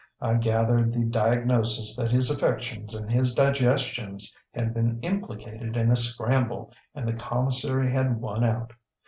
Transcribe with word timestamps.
I 0.19 0.33
gathered 0.33 0.93
the 0.93 1.03
diagnosis 1.05 1.95
that 1.95 2.09
his 2.09 2.31
affections 2.31 2.95
and 2.95 3.07
his 3.11 3.35
digestions 3.35 4.35
had 4.51 4.73
been 4.73 4.99
implicated 5.03 5.77
in 5.77 5.91
a 5.91 5.95
scramble 5.95 6.73
and 6.95 7.07
the 7.07 7.13
commissary 7.13 7.91
had 7.91 8.19
won 8.19 8.43
out. 8.43 8.73